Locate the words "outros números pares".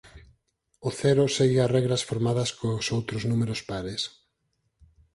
2.97-4.01